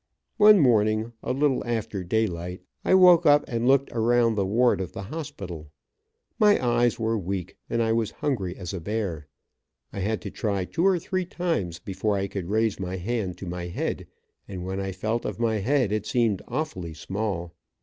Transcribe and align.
One 0.37 0.57
morning, 0.57 1.13
a 1.21 1.31
little 1.31 1.63
after 1.63 2.03
daylight, 2.03 2.63
I 2.83 2.95
woke 2.95 3.27
up 3.27 3.45
and 3.47 3.67
looked 3.67 3.91
around 3.91 4.33
the 4.33 4.47
ward 4.47 4.81
of 4.81 4.93
the 4.93 5.03
hospital. 5.03 5.69
My 6.39 6.59
eyes 6.59 6.99
were 6.99 7.19
weak, 7.19 7.55
and 7.69 7.83
I 7.83 7.93
was 7.93 8.09
hungry 8.09 8.55
as 8.57 8.73
a 8.73 8.79
bear. 8.79 9.27
I 9.93 9.99
had 9.99 10.19
to 10.23 10.31
try 10.31 10.65
two 10.65 10.87
or 10.87 10.97
three 10.97 11.27
times 11.27 11.77
before 11.77 12.17
I 12.17 12.25
could 12.27 12.49
raise 12.49 12.79
my 12.79 12.95
hand 12.95 13.37
to 13.37 13.45
my 13.45 13.67
head, 13.67 14.07
and 14.47 14.65
when 14.65 14.79
I 14.79 14.91
felt 14.91 15.23
of 15.23 15.39
my 15.39 15.57
head 15.57 15.91
it 15.91 16.07
seemed 16.07 16.41
awfully 16.47 16.95
small. 16.95 17.53